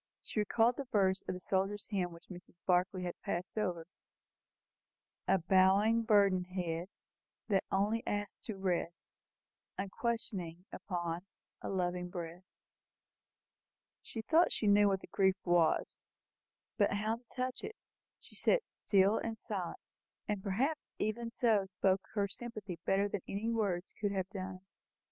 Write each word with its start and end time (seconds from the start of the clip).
She 0.23 0.39
recalled 0.39 0.77
the 0.77 0.85
verse 0.85 1.21
of 1.27 1.35
the 1.35 1.39
soldier's 1.39 1.85
hymn 1.91 2.11
which 2.11 2.29
Mrs. 2.29 2.55
Barclay 2.65 3.03
had 3.03 3.21
passed 3.21 3.55
over 3.55 3.85
"A 5.27 5.37
bowing, 5.37 6.01
burdened 6.01 6.47
head, 6.47 6.87
That 7.49 7.65
only 7.71 8.01
asks 8.07 8.39
to 8.47 8.57
rest, 8.57 9.13
Unquestioning, 9.77 10.65
upon 10.71 11.27
A 11.61 11.69
loving 11.69 12.09
breast." 12.09 12.71
She 14.01 14.23
thought 14.23 14.51
she 14.51 14.65
knew 14.65 14.87
what 14.87 15.01
the 15.01 15.07
grief 15.11 15.37
was; 15.45 16.03
but 16.79 16.93
how 16.93 17.17
to 17.17 17.23
touch 17.25 17.61
it? 17.63 17.75
She 18.19 18.33
sat 18.33 18.63
still 18.71 19.19
and 19.19 19.37
silent, 19.37 19.77
and 20.27 20.41
perhaps 20.41 20.87
even 20.97 21.29
so 21.29 21.67
spoke 21.67 22.07
her 22.15 22.27
sympathy 22.27 22.79
better 22.85 23.07
than 23.07 23.21
any 23.27 23.51
words 23.51 23.93
could 24.01 24.13
have 24.13 24.29
done 24.31 24.55
it. 24.55 24.61